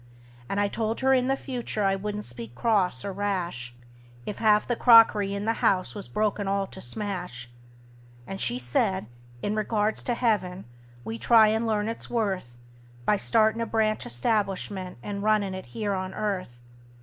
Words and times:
And 0.49 0.59
I 0.59 0.67
told 0.67 1.01
her 1.01 1.13
in 1.13 1.27
the 1.27 1.35
future 1.35 1.83
I 1.83 1.93
wouldn't 1.95 2.25
speak 2.25 2.55
cross 2.55 3.05
or 3.05 3.13
rash 3.13 3.75
If 4.25 4.39
half 4.39 4.65
the 4.65 4.75
crockery 4.75 5.35
in 5.35 5.45
the 5.45 5.53
house 5.61 5.93
was 5.93 6.09
broken 6.09 6.47
all 6.47 6.65
to 6.65 6.81
smash; 6.81 7.51
And 8.25 8.41
she 8.41 8.57
said, 8.57 9.05
in 9.43 9.55
regards 9.55 10.01
to 10.05 10.15
heaven, 10.15 10.65
we'd 11.05 11.21
try 11.21 11.49
and 11.49 11.67
learn 11.67 11.87
its 11.87 12.09
worth 12.09 12.57
By 13.05 13.17
startin' 13.17 13.61
a 13.61 13.67
branch 13.67 14.07
establishment 14.07 14.97
and 15.03 15.21
runnin' 15.21 15.53
it 15.53 15.67
here 15.67 15.93
on 15.93 16.15
earth. 16.15 16.63